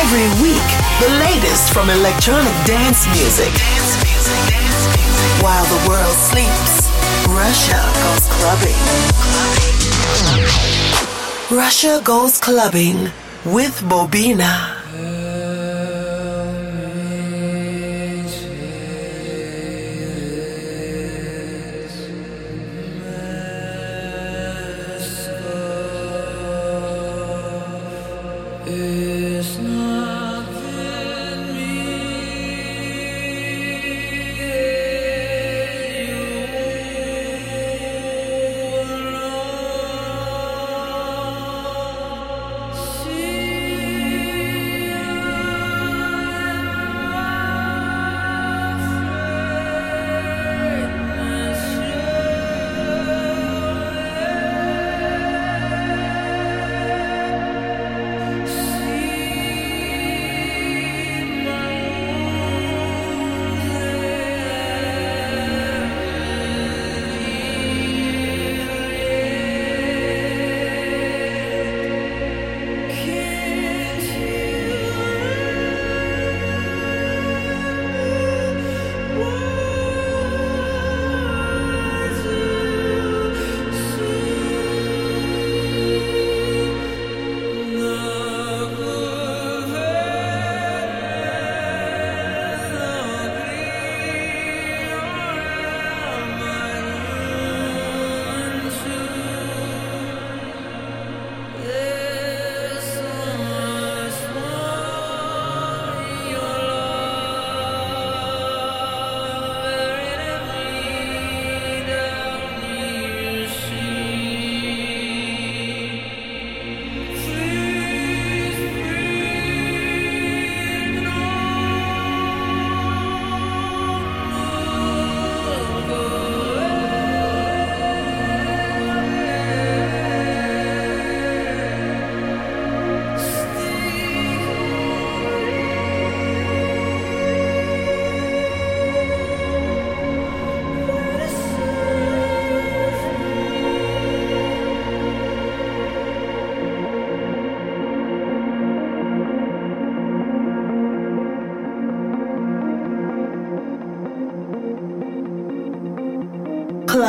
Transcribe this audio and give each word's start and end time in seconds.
Every 0.00 0.28
week, 0.42 0.68
the 0.98 1.08
latest 1.20 1.72
from 1.72 1.88
electronic 1.90 2.54
dance 2.66 3.06
music. 3.14 3.52
While 5.42 5.64
the 5.66 5.88
world 5.88 6.16
sleeps, 6.16 6.90
Russia 7.28 7.80
goes 8.02 8.26
clubbing. 8.36 8.80
Russia 11.50 12.00
goes 12.04 12.38
clubbing 12.38 13.10
with 13.44 13.80
Bobina. 13.88 14.79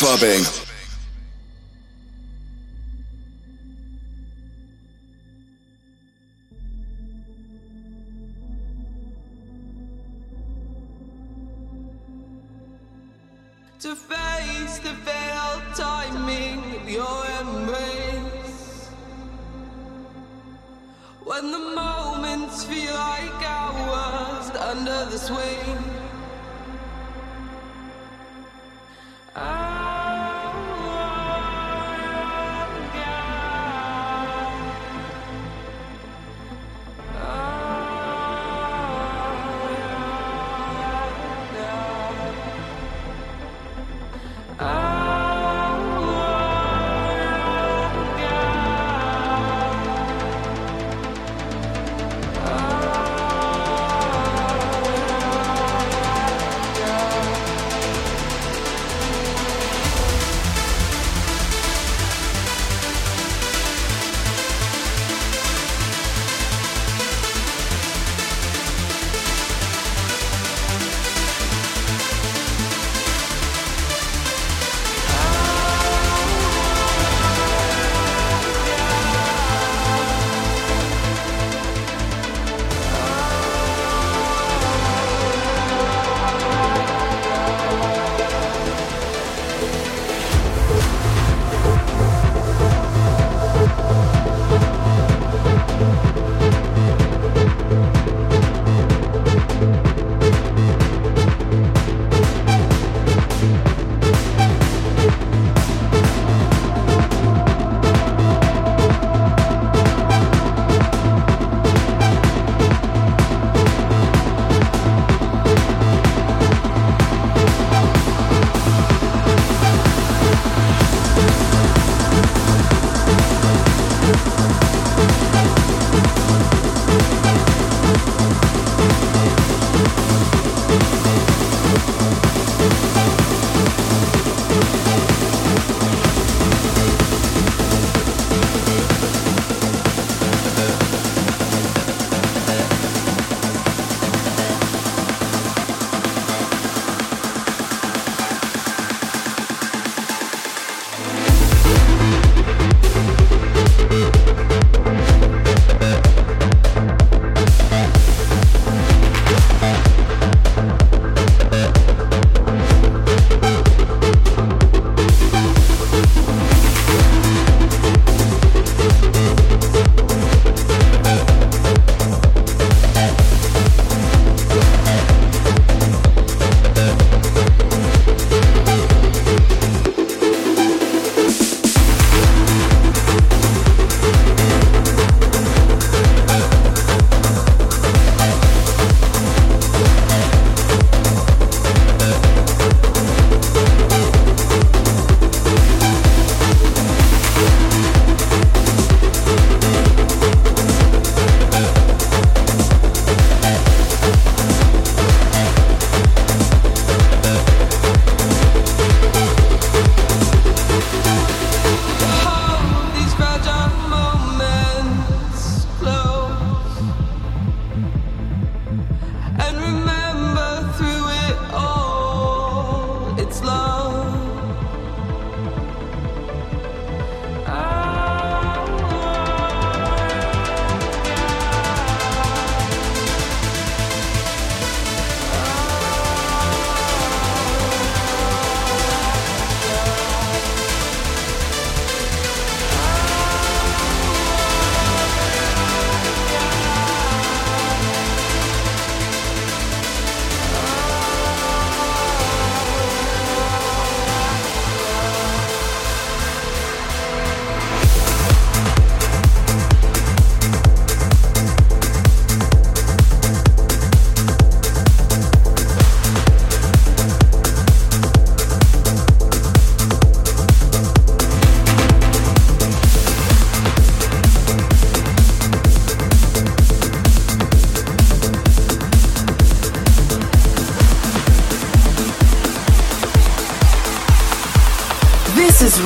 Clubbing. 0.00 0.42
to 13.78 13.94
face 13.94 14.78
the 14.78 14.94
failed 15.04 15.62
timing 15.74 16.58
of 16.76 16.88
your 16.88 17.24
embrace. 17.40 18.88
When 21.24 21.52
the 21.52 21.58
moments 21.58 22.64
feel 22.64 22.94
like 22.94 23.42
hours 23.42 24.50
under 24.56 25.04
the 25.10 25.18
swing. 25.18 25.99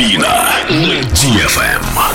Бобина 0.00 0.48
на 0.70 1.02
DFM. 1.12 2.09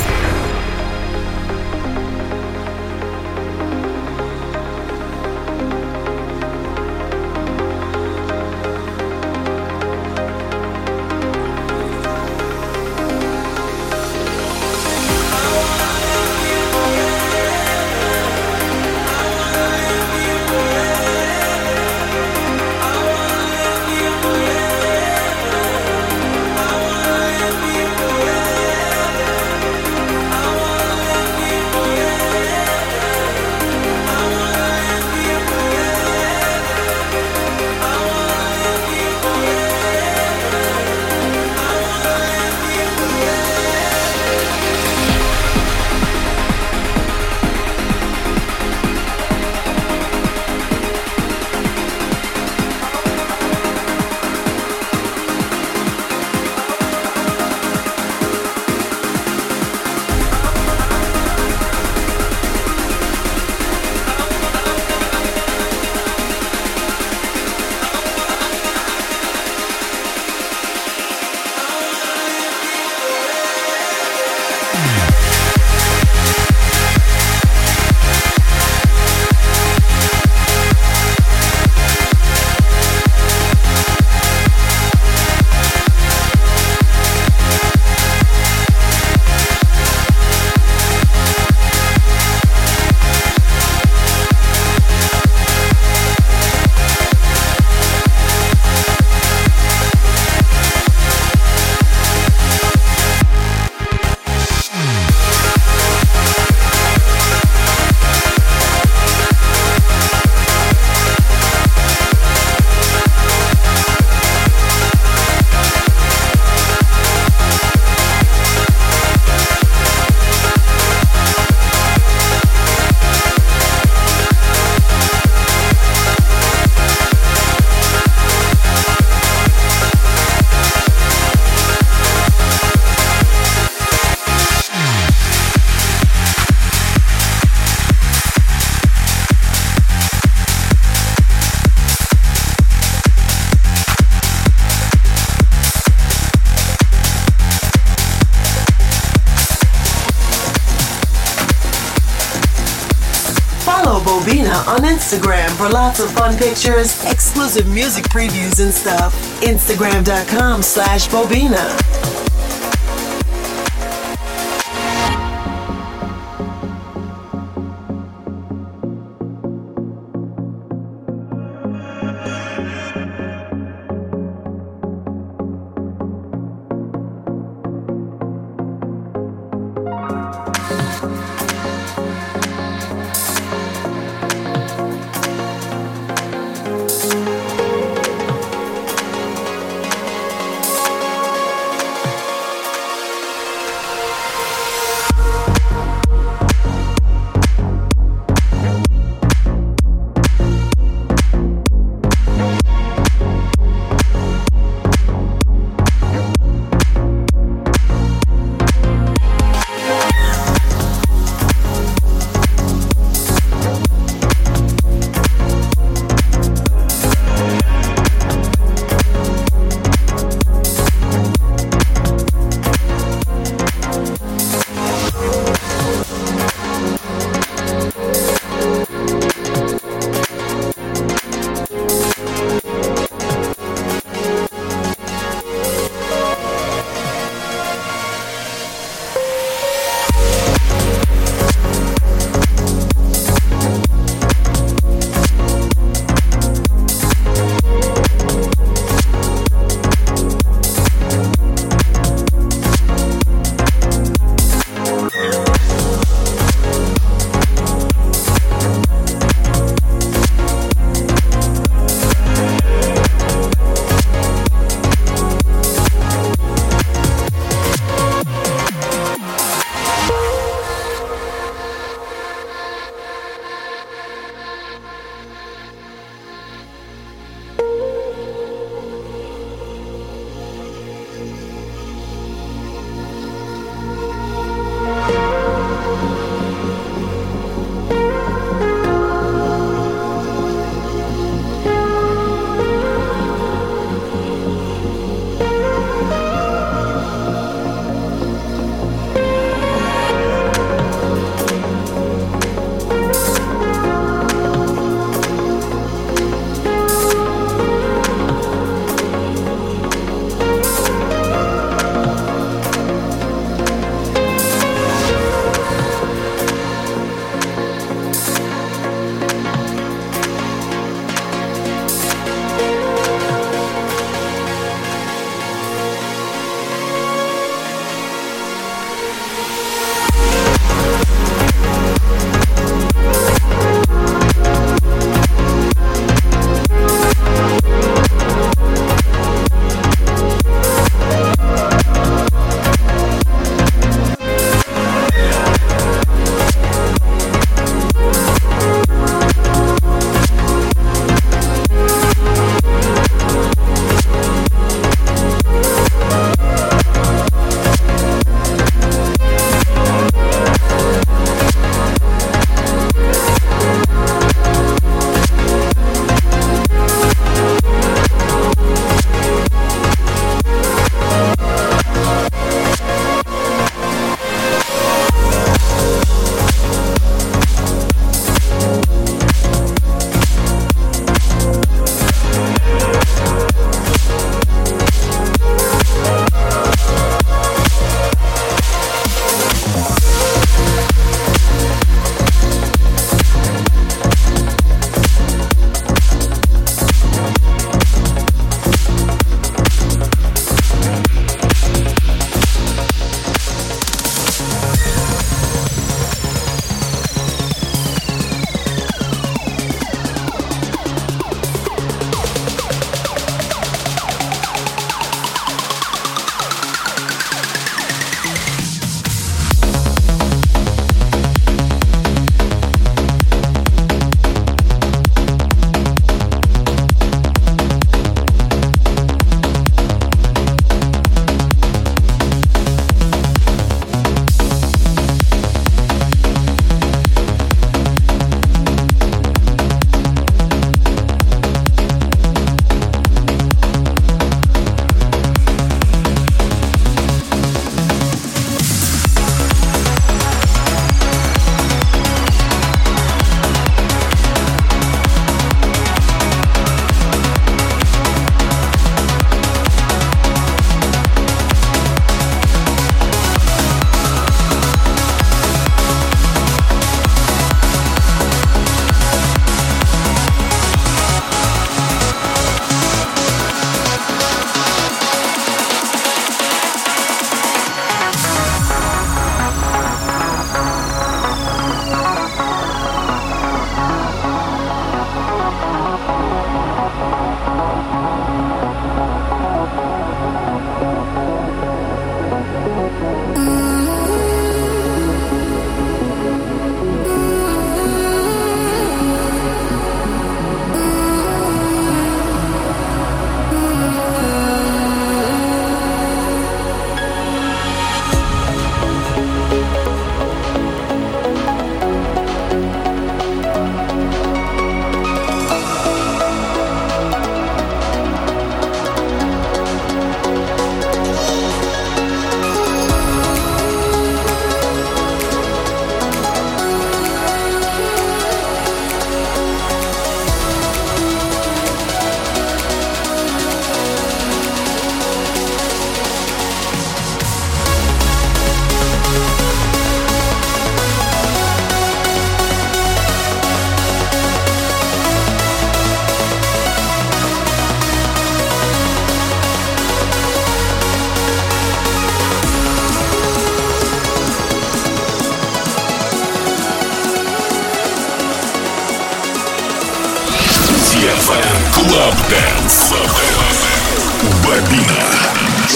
Instagram 154.95 155.49
for 155.57 155.67
lots 155.67 155.99
of 155.99 156.09
fun 156.11 156.37
pictures, 156.37 157.03
exclusive 157.03 157.67
music 157.67 158.05
previews 158.05 158.63
and 158.63 158.73
stuff. 158.73 159.13
Instagram.com 159.41 160.63
slash 160.63 161.09
Bobina. 161.09 161.94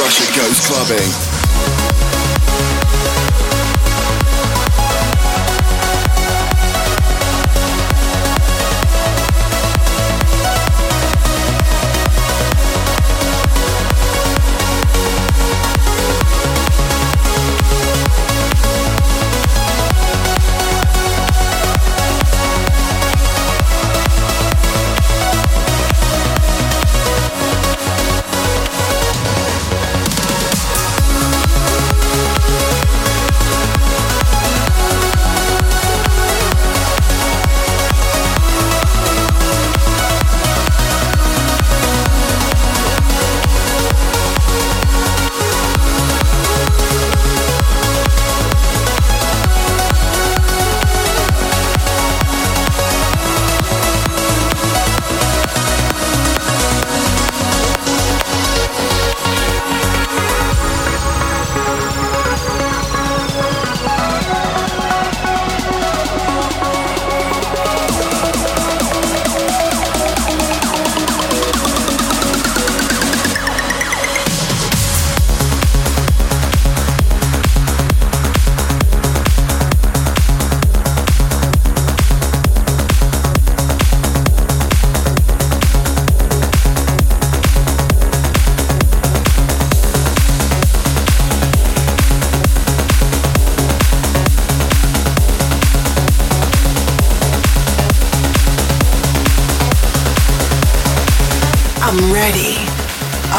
Russia 0.09 0.39
goes 0.41 0.59
clubbing. 0.65 1.38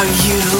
Are 0.00 0.06
you? 0.06 0.59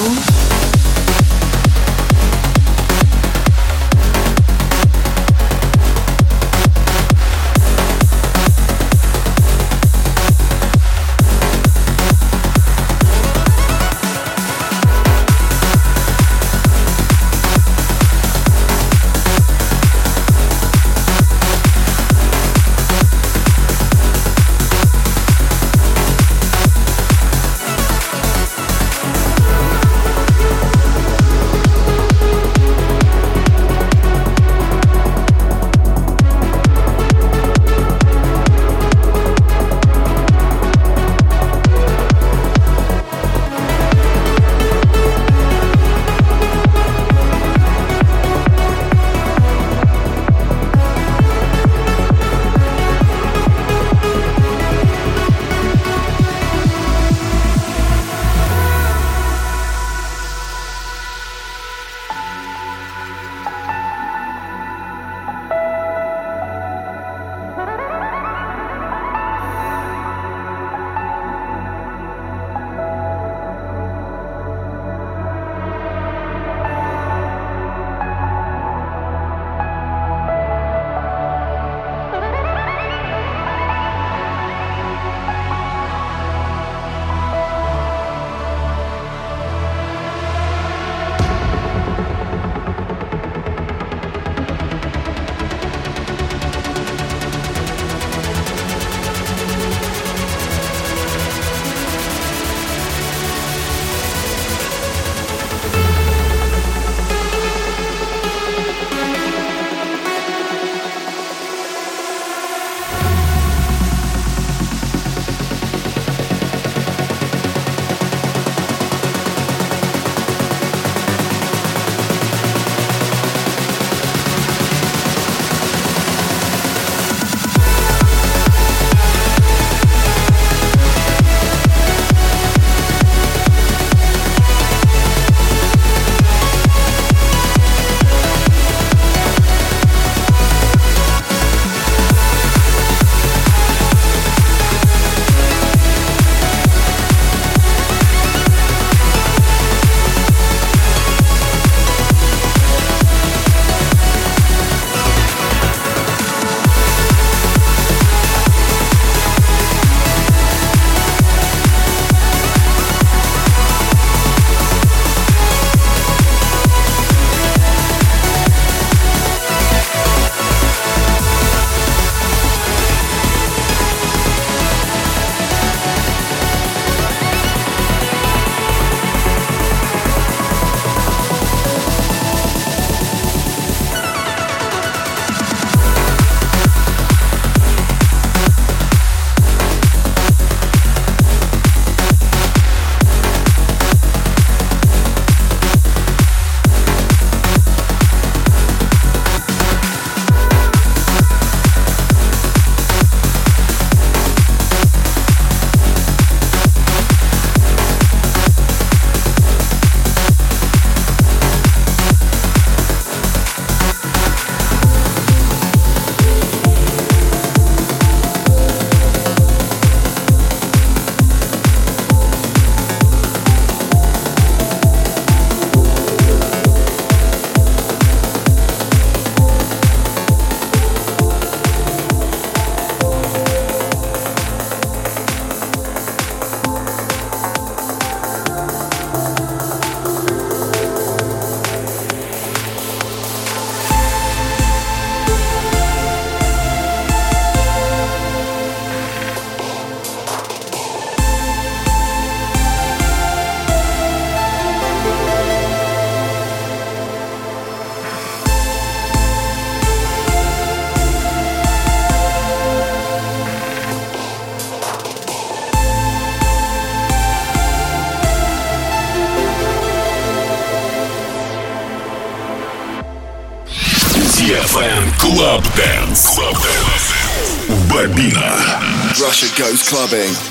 Clubbing. 279.91 280.50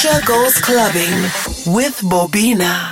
Russia 0.00 0.24
goes 0.24 0.60
clubbing 0.60 1.22
with 1.74 2.00
Bobina. 2.02 2.87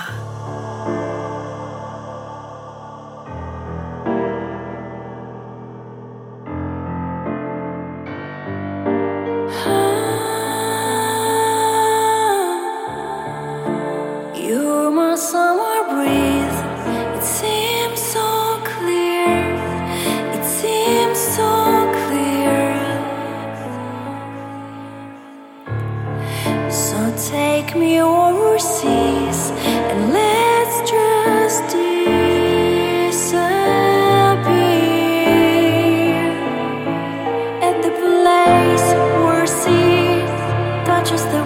just 41.08 41.30
the 41.30 41.45